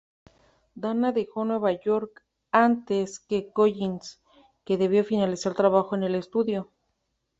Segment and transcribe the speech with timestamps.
[0.73, 4.19] Dana dejó Nueva York antes que Collins,
[4.65, 6.71] que debía finalizar trabajo en el estudio.